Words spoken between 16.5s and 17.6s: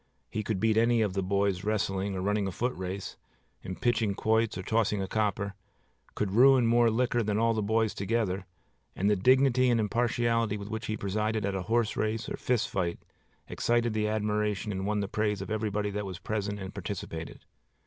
and participated.